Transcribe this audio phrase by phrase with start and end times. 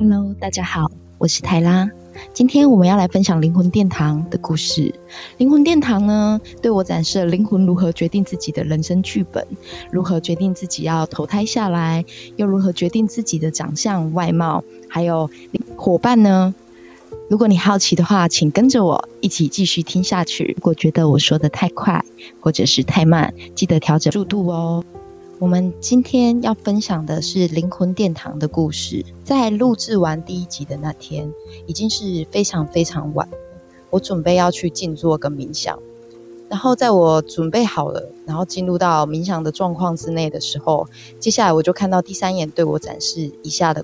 [0.00, 1.90] Hello，大家好，我是泰拉。
[2.32, 4.94] 今天我们要来分享灵魂殿堂的故事。
[5.36, 9.46] 灵魂殿堂呢，对我展示了灵魂如何决定自己的人生剧本，
[9.92, 15.28] 如何决定自己要投胎下来，又如何决定自己的长相、外貌，还有
[15.76, 16.54] 伙伴呢？
[17.28, 20.54] 如果你好奇的话，请跟着我一起继续听下去。
[20.56, 22.02] 如果觉得我说的太快
[22.40, 24.82] 或者是太慢，记得调整速度哦。
[25.40, 29.02] 我们今天要分享的是灵魂殿堂的故事。
[29.24, 31.32] 在录制完第一集的那天，
[31.66, 33.26] 已经是非常非常晚，
[33.88, 35.78] 我准备要去静坐跟冥想。
[36.50, 40.86] 然后在我准备好了，然后进入到冥想的状况之内的时候，
[41.18, 43.82] 接下来我就看到第三眼对我展示以下的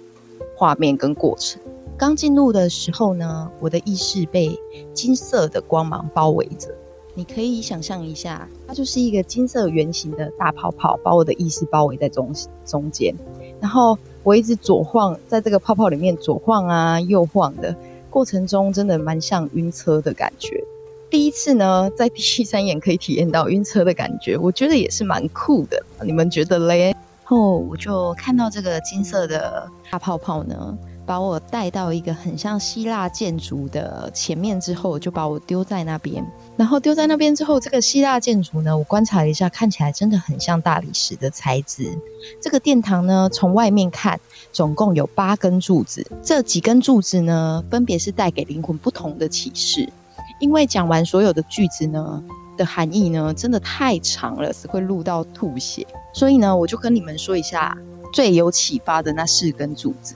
[0.59, 1.59] 画面跟过程。
[1.97, 4.61] 刚进入的时候呢，我的意识被
[4.93, 6.69] 金色的光芒包围着。
[7.17, 12.31] 你可以想象一下，它就是一个金色圆形的大泡泡，把我的意识包围在中
[12.67, 13.15] 中间。
[13.59, 17.75] 然后我一直左晃，在这个泡泡里面左晃啊右晃的
[18.11, 20.63] 过程中，真的蛮像晕车的感觉。
[21.09, 25.83] 第一次呢，在第三眼可以体验到晕车的感觉，我觉得也是蛮酷的。
[26.05, 26.91] 你们觉得嘞？
[26.91, 30.77] 然后我就看到这个金色的大泡泡呢。
[31.07, 36.27] 把我带到一个很像希腊建筑的前面之后，就把我丢在那边。
[36.57, 41.87] 然后丢在那边之后，这个希腊建筑呢，我观察了一下，看起来真的很像大理石的材质。
[42.41, 44.19] 这个殿堂呢，从外面看，
[44.53, 46.07] 总共有八根柱子。
[46.23, 49.87] 这几根柱子呢，分别是带给灵魂不同的启示。
[50.41, 52.23] 因为讲完所有的句子呢
[52.57, 55.87] 的含义呢，真的太长了，是会录到吐血。
[56.15, 57.77] 所以呢，我就跟你们说一下
[58.15, 60.15] 最有启发的那四根柱子。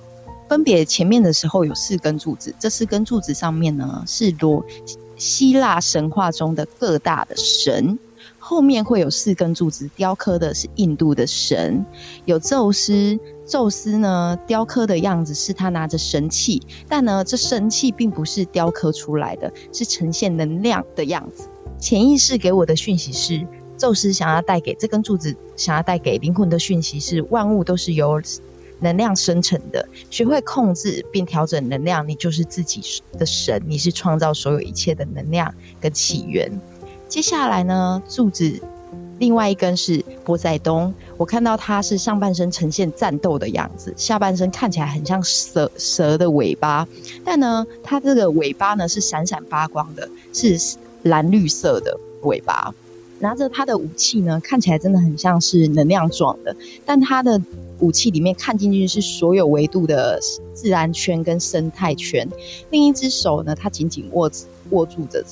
[0.49, 4.65] 分别前面的时候有四根柱子，这四根柱子上面呢是罗
[5.21, 7.99] 希腊神话中的各大的神，
[8.39, 11.85] 后面会有四根柱子雕刻的是印度的神，
[12.25, 21.47] 有宙斯，宙斯呢雕刻的样子是他拿着神器，但呢这神器并不是雕刻出来的，是呈现能量的样子。
[21.79, 28.23] 潜意识给我的讯息是，宙斯想要带给这根柱子，想要带给灵魂的讯息是，万物都是由。
[28.81, 32.83] 能量生成的，学会控制并调整能量，你就是自己
[33.19, 36.51] 的神，你是创造所有一切的能量跟起源。
[37.09, 38.61] 接下来呢，柱子
[39.19, 46.89] 另外一根是波塞冬，我看到它是上半身呈现战斗的样子，下半身看起来很像蛇蛇的尾巴，
[47.25, 50.59] 但呢，它这个尾巴呢是闪闪发光的，是
[51.03, 52.75] 蓝绿色的尾巴。
[53.21, 57.41] 拿着他的武器呢，看起来真的很像是能量状的，但他的
[57.79, 60.19] 武器里面看进去是所有维度的
[60.53, 62.27] 自然圈跟生态圈。
[62.71, 64.31] 另一只手呢，他紧紧握
[64.71, 65.25] 握住着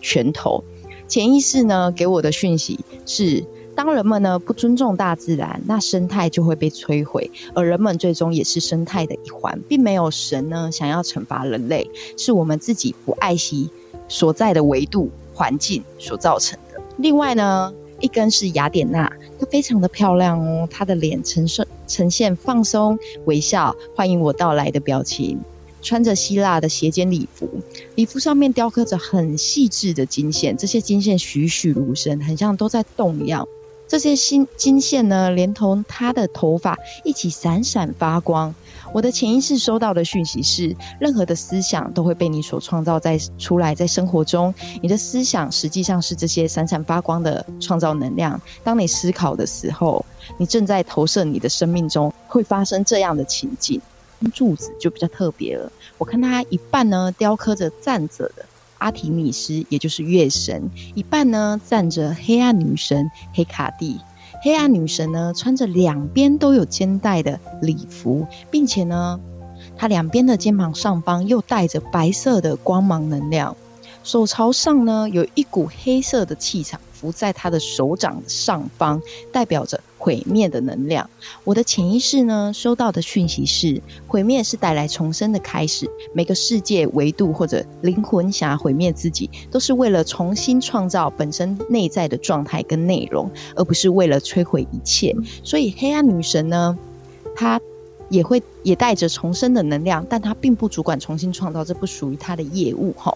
[0.00, 0.62] 拳头。
[1.06, 3.44] 潜意识呢给我的讯息是：
[3.74, 13.68] 当人们呢不尊重大自然，那生态就会被摧毁，而人们最终也是生态的一环，并没有神呢想要惩罚人类，是我们自己不爱惜
[14.08, 16.73] 所在的维度环境所造成的。
[16.98, 25.38] 另外呢，一根是雅典娜，她非常的漂亮哦，她的脸呈现呈现放松微笑，欢迎我到来的表情，
[25.82, 27.48] 穿着希腊的斜肩礼服，
[27.96, 33.46] 礼服上面雕刻着很细致的金线，这些金线栩栩如生，很像都在动一样。
[33.86, 38.54] 这些金金线呢，连同她的头发一起闪闪发光。
[38.94, 48.40] 我的潜意识收到的讯息是：任何的思想都会被你所创造在出来，在生活中，你的思想实际上是这些闪闪发光的创造能量。
[48.62, 50.06] 当你思考的时候，
[50.38, 53.80] 你正在投射你的生命中会发生这样的情景。
[54.32, 58.46] 柱子就比较特别了，我看它一半呢雕刻着站着的
[58.78, 60.62] 阿提米斯，也就是月神；
[60.94, 63.98] 一半呢站着黑暗女神黑卡蒂。
[64.44, 69.18] 黑暗女神呢，穿着两边都有肩带的礼服，并且呢，
[69.74, 73.56] 她两边的肩膀上方又带着白色的光芒能量，
[74.02, 76.78] 手朝上呢，有一股黑色的气场。
[76.92, 79.00] 浮在她的手掌上方，
[79.32, 81.08] 代表着毁灭的能量。
[81.44, 85.88] 我的潜意识呢，收到的讯息是：毁灭是带来重生的开始。
[86.12, 95.16] 每个世界维度或者灵魂想要毁灭自己，都是为了重新创造本身内在的状态跟内容，而不是为了摧毁一切。
[95.42, 96.76] 所以，黑暗女神呢，
[97.34, 97.58] 她。
[98.14, 103.12] 也会也带着重生的能量，但他并不主管重新创造，这不属于他的业务哈。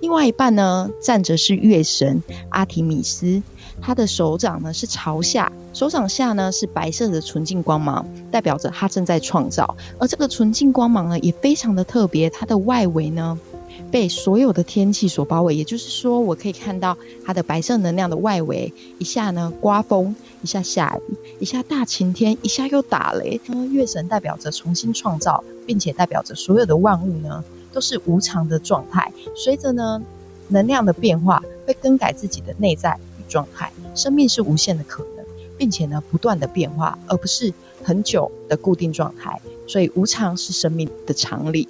[0.00, 3.42] 另外一半呢，站着是月神阿提米斯，
[3.80, 9.76] 他的手掌呢是朝下，手掌下呢是白色的纯净光芒，代表着他正在创造。
[9.98, 13.38] 而这个纯净光芒呢也非常的特别，它的外围呢
[13.90, 23.40] 被所有的天气所包围，也就是说，我可以看到它的白色能量的外围，一下呢刮风，一下下雨，一下大晴天，一下又打雷。
[23.72, 30.02] 月神代表着重新创造，并且代表着所有的万物呢都是无常的状态，随着呢
[30.48, 33.72] 能量的变化，会更改自己的内在与状态。
[33.94, 35.24] 生命是无限的可能，
[35.56, 37.52] 并且呢不断的变化，而不是
[37.82, 39.40] 很久的固定状态。
[39.66, 41.68] 所以无常是生命的常理。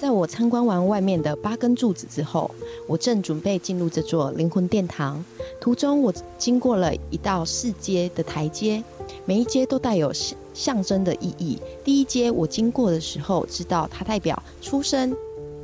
[0.00, 2.50] 在我参观完外面的八根柱子之后，
[2.86, 5.22] 我正准备进入这座灵魂殿堂。
[5.60, 8.82] 途中，我经过了一道四阶的台阶，
[9.26, 11.58] 每一阶都带有象象征的意义。
[11.84, 15.14] 第一阶我经过的时候，知道它代表出生，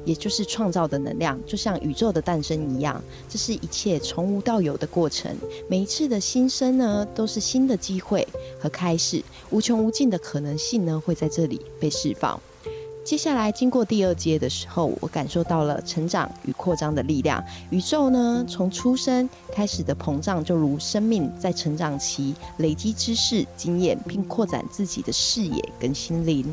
[0.05, 3.03] 也就是创造的能量，就像宇宙的诞生一样。
[3.31, 5.35] 这是一切从无到有的过程。
[5.67, 8.29] 每一次的新生呢，都是新的机会
[8.61, 12.39] 和开始，无穷无尽的可能性呢，会在这里被释放。
[13.07, 17.41] 接下来经过第二阶的时候，我感受到了成长与扩张的力量。
[17.71, 26.45] 宇宙呢，从出生开始的膨胀，就如生命在成长期累积知识、经验，并扩展自己的视野跟心灵。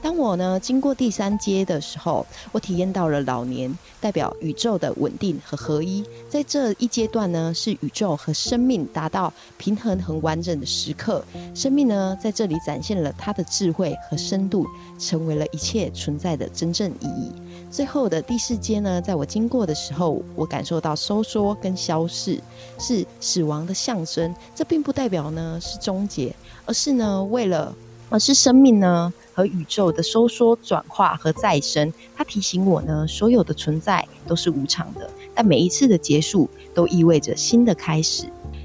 [0.00, 6.04] 当我呢经过第三阶的时候，我体验到了老年，代表宇宙的稳定和合一。
[6.30, 11.24] 在这一阶段呢，是宇宙和生命达到平衡和完整的时刻。
[11.56, 14.64] 生命呢，在这里展现了它的智慧和深度，
[14.96, 15.90] 成为了一切。
[15.96, 17.32] 存在的真正意义。
[17.70, 22.40] 最后的第四阶呢，在我经过的时候，我感受到收缩跟消逝
[22.78, 24.34] 是死亡的象征。
[24.54, 27.74] 这并不代表呢是终结，而是呢为了，
[28.08, 31.92] 而是生命呢和宇宙的收缩、转化和再生。
[32.16, 38.24] 它提醒我呢，所有的存在都是无常的，但每一次的结束都意味着新的开始。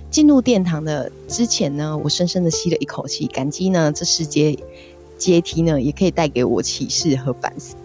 [0.10, 4.58] 进入殿堂的之前呢，我深深的吸了一口气，感激呢这世界。
[5.18, 7.76] 阶梯呢，也可以带给我启示和反思。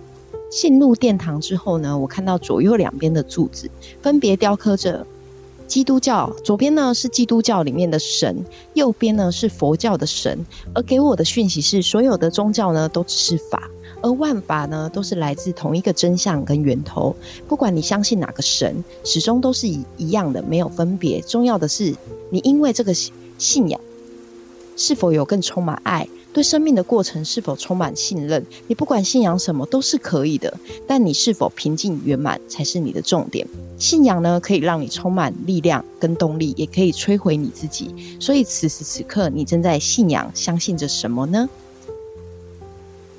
[0.57, 3.71] 进入殿堂之后呢，我看到左右两边的柱子
[4.01, 5.07] 分别雕刻着
[5.67, 8.43] 基督教，左边呢是基督教里面的神，
[8.73, 10.47] 右边呢是佛教的神。
[10.75, 13.69] 而给我的讯息是，所有的宗教呢都只是法，
[14.01, 17.15] 而万法呢都是来自同一个真相跟源头。
[17.47, 21.21] 不管你相信哪个神，始终都是一一样的，没有分别。
[21.21, 21.95] 重要的是，
[22.31, 22.95] 你因为这个
[23.37, 23.79] 信仰
[24.75, 26.09] 是否有更充满爱。
[26.37, 28.45] 对生命的过程是否充满信任？
[28.67, 30.53] 你不管信仰什么都是可以的，
[30.87, 33.49] 但你是否平静圆满才是你的重点。
[33.79, 37.89] 信仰呢，可以让你充满力量跟动力，也可以摧毁你自己。
[38.21, 41.49] 所以此时此刻，你正在信仰、相信着什么呢？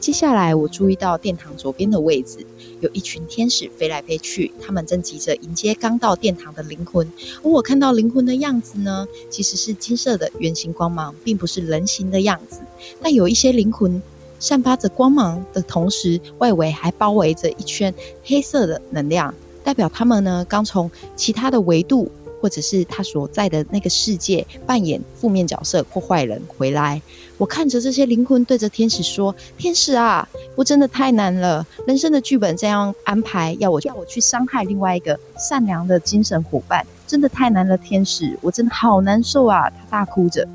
[0.07, 2.37] 接下来，我注意到殿堂左边的位置
[2.79, 7.05] 有一群天使飞来飞去，他们正急着迎接刚到殿堂的灵魂。
[7.43, 12.61] 而我看到灵魂的样子呢，其实是金色的圆形光芒，并不是人形的样子。
[13.01, 14.01] 但有一些灵魂
[14.39, 17.93] 散发着光芒的同时，外围还包围着一圈
[18.23, 22.09] 黑色的能量，代表他们呢刚从其他的维度。
[22.39, 27.01] 或者是他所在的那个世界扮演负面角色或坏人回来，
[27.37, 40.47] 我看着这些灵魂对着天使说：“天使啊，我真的太难了，人生的剧本这样安排，要我要我去伤害另外一个善良的精神伙伴，真的太难了，天使，我真的好难受啊！”他大哭着。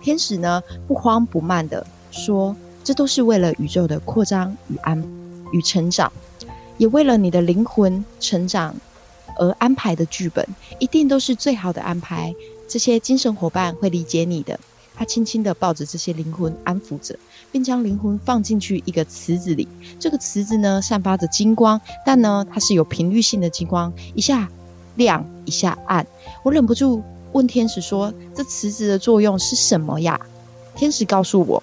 [0.00, 2.54] 天使呢，不慌不慢的说
[2.84, 5.02] ：“这都是为了宇宙的扩张与安
[5.52, 6.12] 与成长，
[6.76, 8.74] 也为了你的灵魂成长。”
[9.36, 10.46] 而安排的剧本
[10.78, 12.34] 一定都是最好的安排，
[12.68, 14.58] 这些精神伙伴会理解你的。
[14.96, 17.18] 他轻轻地抱着这些灵魂，安抚着，
[17.50, 19.66] 并将灵魂放进去一个池子里。
[19.98, 24.48] 这个池子呢，散发着金光，但呢，它是有频率性的金光，一下
[24.94, 26.06] 亮，一下暗。
[26.44, 30.20] 我忍不住问天使说：“这池子的作用是什么呀？”
[30.76, 31.60] 天使告诉我：“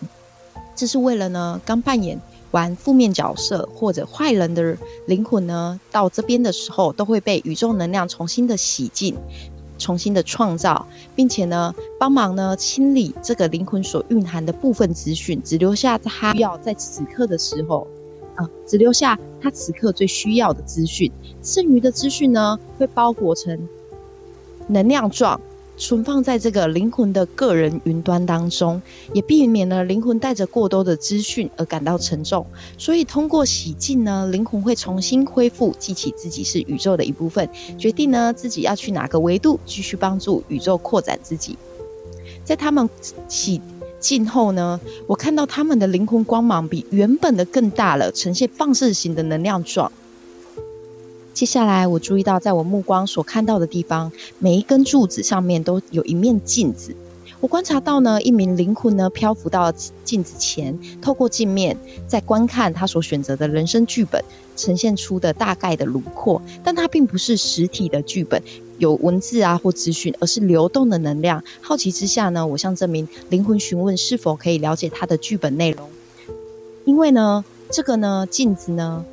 [0.75, 2.19] 这是为了呢，刚扮演。”
[2.51, 4.77] 玩负面角色或者坏人的
[5.07, 9.15] 灵魂呢，到这边的时候都会被宇宙能量重新的洗净、
[9.77, 17.87] 重新的创造，并且呢，帮忙呢清理这个灵魂所蕴含的部分资讯，只留下他要在此刻的时候
[18.35, 23.67] 啊，只留下他此刻最需要的资讯，剩余的资讯呢会包裹成
[24.67, 25.39] 能量状。
[25.77, 28.81] 存放在这个灵魂的个人云端当中，
[29.13, 32.45] 也避免了灵魂带着过多的资讯而感到沉重。
[32.77, 41.57] 所以，通过洗净呢，灵魂会重新恢复，记起自己是宇宙的一部分，决定呢自己要去哪个维度继续帮助宇宙扩展自己。
[42.43, 42.87] 在他们
[43.27, 43.59] 洗
[43.99, 49.91] 净后呢，我看到他们的灵魂光芒比原本的更大了，呈现放射型的能量状。
[51.33, 56.95] 接下来，我注意到，在我目光所看到的地方，每一根柱子上面都有一面镜子。
[57.39, 59.71] 我观察到呢，一名灵魂呢漂浮到
[60.03, 64.23] 镜子前，透过镜面在观看他所选择的人生剧本
[64.55, 68.43] 呈现出的大概的轮廓，但它并不是实体的剧本，
[68.77, 71.43] 有文字啊或资讯，而是流动的能量。
[71.61, 75.89] 好奇之下呢，我向这名灵魂询问是否可以了解他的剧本内容，
[76.85, 79.03] 因为呢，这个呢镜子呢。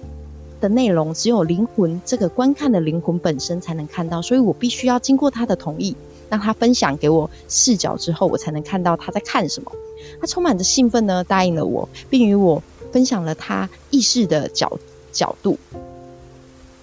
[0.61, 5.97] 的内容只有灵魂这个观看的灵魂本身才能看到，所以我必须要经过他的同意，
[6.29, 9.73] 让他分享给我视角之后，我才能看到他在看什么。
[10.21, 12.63] 他充满着兴奋呢，答应了我，并与我
[12.93, 14.79] 分享了他意识的角
[15.13, 15.59] 角度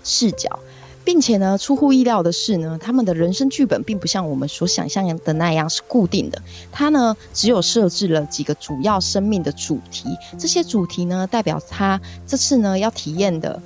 [0.03, 0.59] 视角。
[1.05, 6.41] 并且呢，出乎意料的是呢，他们的人生剧本并不像我们所想象的那样是固定的。
[6.71, 10.09] 他呢，只有设置了几个主要生命的主题，
[10.39, 13.61] 这些主题呢，代表他这次呢要体验的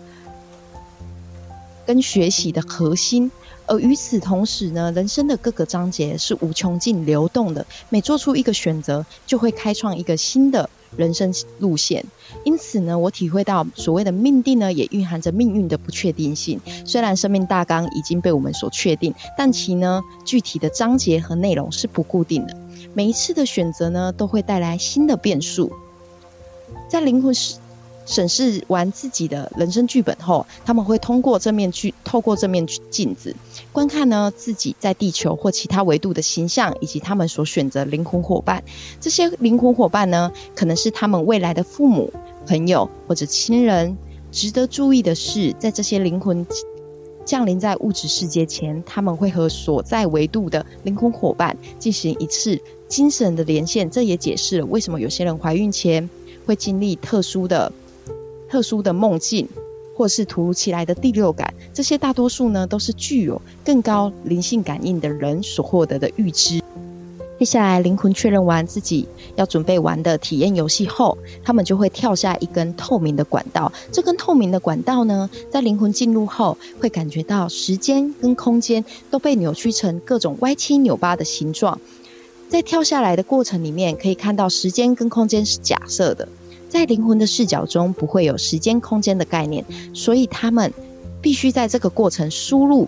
[1.86, 3.32] 跟学习的核心。
[3.68, 10.70] 而与此同时呢，人生的各个章节是无穷尽流动的，每做出一个选择，就会开创一个新的。
[10.98, 12.06] 人生路线，
[12.44, 16.60] 因此呢，我体会到所谓的命定呢，也蕴含着命运的不确定性。
[16.86, 22.56] 虽然生命大纲已经被我们所确定，但其呢具体的章节和内容是不固定的。
[22.94, 25.72] 每一次的选择呢，都会带来新的变数。
[26.90, 27.56] 在灵魂是。
[28.10, 33.36] 审视完自己的人生剧本后，他们会通过这面去，透过这面镜子，
[33.72, 38.64] 观看呢自己在地球或其他维度的形象，以及他们所选择灵魂伙伴。
[39.00, 42.12] 这些灵魂伙伴呢，可能是他们未来的父母、
[42.48, 43.96] 朋友或者亲人。
[44.32, 46.44] 值得注意的是，在这些灵魂
[47.26, 53.88] 降临在物质世界前，他们会和所在维度的灵魂伙伴进行一次精神的连线。
[53.92, 56.10] 这也解释了为什么有些人怀孕前
[56.48, 57.72] 会经历特殊的。
[58.50, 59.48] 特殊的梦境，
[59.96, 66.62] 或是突如其来的第六感，这些大多数呢都是具有更高灵性感应的人所获得的预知。
[67.38, 73.72] 接下来，灵魂确认完自己要准备玩的体验游戏后，他们就会跳下一根透明的管道。
[73.94, 81.80] 这根透明的管道呢，在灵魂进入后，会感觉到时间跟空间都被扭曲成各种歪七扭八的形状。
[82.50, 86.28] 在跳下来的过程里面，可以看到时间跟空间是假设的。
[86.70, 90.72] 在灵魂的视角中，不会有时间空间的概念，所以他们
[91.22, 92.88] 必须在这个过程输入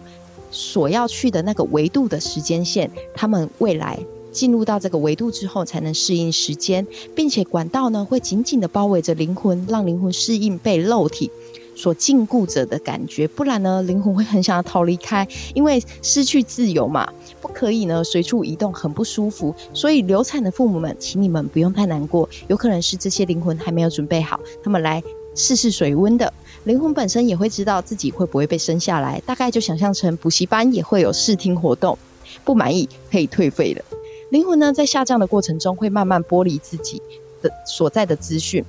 [0.52, 2.90] 所要去的那个维度的时间线。
[3.16, 4.00] 他们未来
[4.32, 6.86] 进入到这个维度之后，才能适应时间，
[7.16, 11.32] 并且管道呢会紧紧的包围着灵魂，让灵魂适应被肉体。
[11.75, 19.54] 所禁锢着的感觉，不然呢，灵魂会很想要逃离开，因为失去自由嘛，不可以呢随处移动，很不舒服。
[19.74, 25.01] 所以流产的父母们，请你们不用太难过，有可能是这些灵魂还没有准备好，他们来
[25.36, 26.32] 试试水温的。
[26.66, 31.98] 灵魂本身也会知道自己会不会被生下来，大概就想象成补习班也会有试听活动，
[32.44, 33.84] 不满意可以退费的。
[34.30, 37.01] 灵魂呢，在下降的过程中，会慢慢剥离自己
[37.42, 38.63] 的所在的资讯。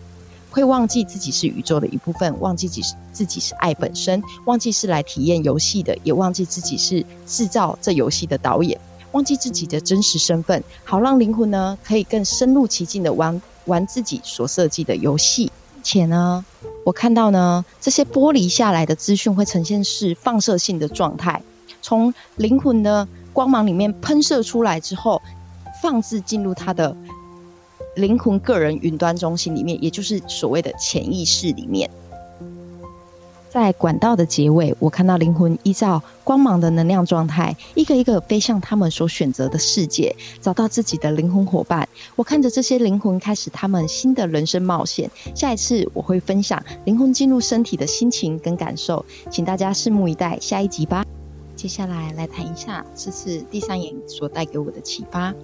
[0.53, 8.79] 会忘记自己是宇宙的一部分，忘记自己是自己是爱本身，忘记是来体验游戏的，也忘记自己是制造这游戏的导演，
[9.13, 15.51] 忘记自己的真实身份，好让灵魂呢可以更深入其境的玩玩自己所设计的游戏。
[15.83, 16.45] 且呢，
[16.85, 21.43] 我看到呢这些剥离下来的资讯会呈现是放射性的状态，
[21.81, 25.23] 从灵魂的光芒里面喷射出来之后，
[25.83, 26.95] 放置进入它的。
[27.95, 31.91] 灵魂个人云端中心里面，也就是所谓的潜意识里面，
[33.51, 41.87] 在管道的结尾，我看到灵魂依照光芒的能量状态，一个一个飞向他们所选择的世界，找到自己的灵魂伙伴。
[42.17, 45.11] 我看着这些灵魂开始他们新的人生冒险。
[45.35, 51.05] 下一次我会分享灵魂进入身体的心情跟感受，请大家拭目以待下一集吧。
[51.55, 55.35] 接下来来谈一下这次第三眼所带给我的启发。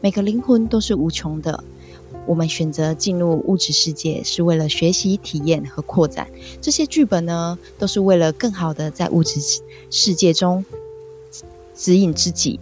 [0.00, 1.64] 每个灵魂都是无穷的。
[2.26, 6.28] 我们选择进入物质世界，是为了学习、体验和扩展。
[6.60, 9.40] 这些剧本呢，都是为了更好的在物质
[9.90, 10.64] 世界中
[11.74, 12.58] 指引自己。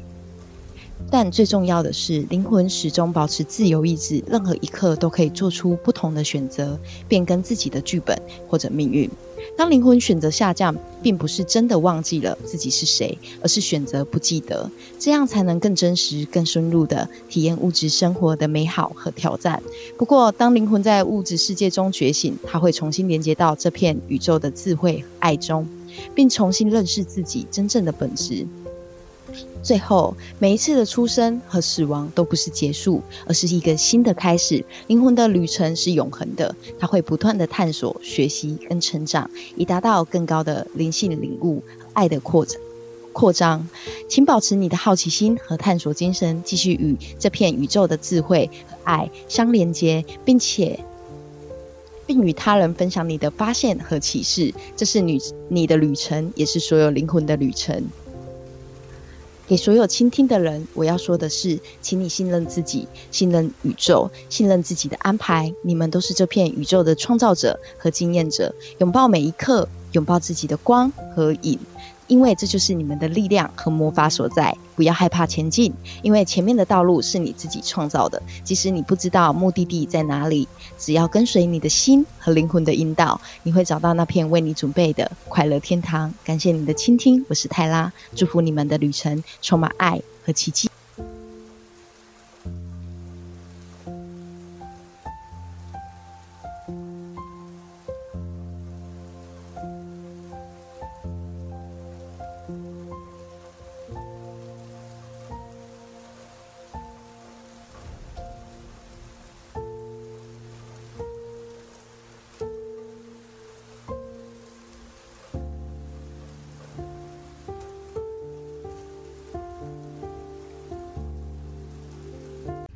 [1.10, 9.08] 但最重要的是，灵魂始终保持自由意志，任何一刻都可以做出不同的选择，变更自己的剧本或者命运。
[9.56, 14.68] 当灵魂选择下降，并不是真的忘记了自己是谁，而是选择不记得，
[14.98, 19.62] 这样才能更真实、更深入的体验物质生活的美好和挑战。
[19.96, 25.68] 不过，当灵魂在物质世界中觉醒，他会重新连接到这片宇宙的智慧和爱中，
[26.14, 28.44] 并重新认识自己真正的本质。
[29.62, 34.64] 最后，每一次的出生和死亡都不是结束，而是一个新的开始。
[34.88, 41.62] 灵魂的旅程是永恒的，它会不断的探索、学习跟成长，以达到更高的灵性领悟
[41.94, 42.60] 爱的扩展。
[43.12, 43.66] 扩张。
[44.08, 50.78] 请保持你的好奇心和探索精神，继续与这片宇宙的智慧和爱相连接，并且
[52.06, 54.52] 并与他人分享你的发现和启示。
[54.76, 57.82] 这是你你的旅程，也是所有灵魂的旅程。
[59.46, 65.52] 给所有倾听的人，我要说的是，请你信任自己，信任宇宙，信任自己的安排。
[65.62, 71.58] 你们都是这片宇宙的创造者和经验者，拥抱每一刻，拥抱自己的光和影。
[72.06, 74.56] 因为这就是你们的力量和魔法所在。
[74.76, 78.20] 不要害怕前进，因为前面的道路是你自己创造的。
[78.42, 86.12] 即使你不知道目的地在哪里，只要跟随你的心和灵魂的引导，你会找到那片为你准备的快乐天堂。
[86.24, 90.68] 感谢你的倾听，我是泰拉，祝福你们的旅程充满爱和奇迹。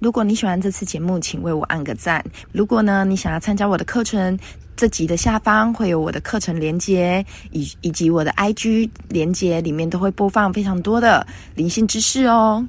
[0.08, 2.24] 如果你喜欢这次节目，请为我按个赞。
[2.50, 4.38] 如果呢，你想要参加我的课程，
[4.74, 12.64] 这集的下方会有我的课程连接，以以及我的 IG 连接，里面都会播放非常多的灵性知识哦。